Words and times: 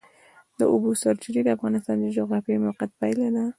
د 0.59 0.61
اوبو 0.73 0.89
سرچینې 1.01 1.41
د 1.43 1.49
افغانستان 1.57 1.95
د 1.99 2.05
جغرافیایي 2.17 2.61
موقیعت 2.65 2.91
پایله 2.99 3.27
ده. 3.35 3.43